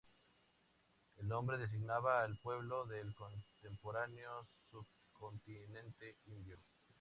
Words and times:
El 1.17 1.27
nombre 1.27 1.59
designaba 1.59 2.23
al 2.23 2.35
pueblo 2.39 2.87
del 2.87 3.13
contemporáneo 3.13 4.47
Subcontinente 4.71 6.15
Indio. 6.25 6.57